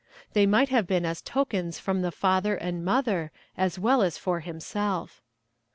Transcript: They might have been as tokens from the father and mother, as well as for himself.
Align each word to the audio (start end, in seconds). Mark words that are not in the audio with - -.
They 0.33 0.47
might 0.47 0.69
have 0.69 0.87
been 0.87 1.05
as 1.05 1.21
tokens 1.21 1.77
from 1.77 2.01
the 2.01 2.09
father 2.11 2.55
and 2.55 2.83
mother, 2.83 3.31
as 3.55 3.77
well 3.77 4.01
as 4.01 4.17
for 4.17 4.39
himself. 4.39 5.21